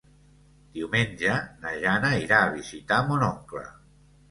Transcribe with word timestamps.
Diumenge 0.77 1.35
na 1.67 1.75
Jana 1.85 2.11
irà 2.23 2.41
a 2.47 2.49
visitar 2.57 3.01
mon 3.13 3.29
oncle. 3.31 3.65